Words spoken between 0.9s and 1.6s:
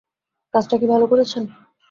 ভালো করেছেন?